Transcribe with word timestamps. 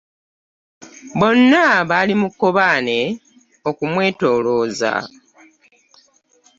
Bonna 1.19 1.65
baali 1.89 2.13
mu 2.21 2.27
kkobaane 2.31 2.99
okumwetolooza 3.69 4.93